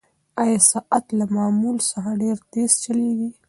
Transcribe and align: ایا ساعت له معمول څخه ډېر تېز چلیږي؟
ایا 0.43 0.59
ساعت 0.71 1.05
له 1.17 1.25
معمول 1.35 1.77
څخه 1.89 2.11
ډېر 2.21 2.37
تېز 2.51 2.71
چلیږي؟ 2.83 3.29